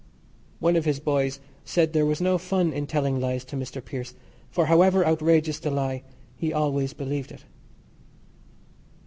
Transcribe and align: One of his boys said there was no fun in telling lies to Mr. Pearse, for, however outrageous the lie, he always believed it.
One 0.59 0.75
of 0.75 0.85
his 0.85 0.99
boys 0.99 1.39
said 1.63 1.93
there 1.93 2.07
was 2.07 2.19
no 2.19 2.39
fun 2.39 2.73
in 2.73 2.87
telling 2.87 3.19
lies 3.19 3.45
to 3.45 3.55
Mr. 3.55 3.85
Pearse, 3.85 4.15
for, 4.49 4.65
however 4.65 5.05
outrageous 5.05 5.59
the 5.59 5.69
lie, 5.69 6.01
he 6.35 6.51
always 6.51 6.93
believed 6.93 7.31
it. 7.31 7.45